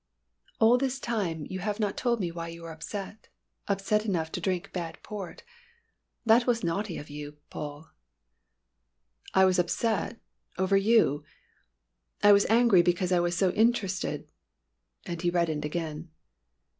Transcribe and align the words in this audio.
"All 0.59 0.79
this 0.79 0.99
time 0.99 1.45
you 1.51 1.59
have 1.59 1.79
not 1.79 1.95
told 1.95 2.19
me 2.19 2.31
why 2.31 2.47
you 2.47 2.63
were 2.63 2.71
upset 2.71 3.27
upset 3.67 4.03
enough 4.03 4.31
to 4.31 4.41
drink 4.41 4.73
bad 4.73 4.97
port. 5.03 5.43
That 6.25 6.47
was 6.47 6.63
naughty 6.63 6.97
of 6.97 7.11
you, 7.11 7.37
Paul." 7.51 7.91
"I 9.35 9.45
was 9.45 9.59
upset 9.59 10.19
over 10.57 10.75
you. 10.75 11.23
I 12.23 12.31
was 12.31 12.47
angry 12.49 12.81
because 12.81 13.11
I 13.11 13.19
was 13.19 13.37
so 13.37 13.51
interested" 13.51 14.27
and 15.05 15.21
he 15.21 15.29
reddened 15.29 15.65
again. 15.65 16.09